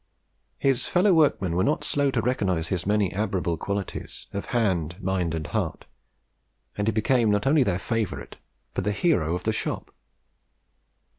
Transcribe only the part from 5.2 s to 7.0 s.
and heart; and he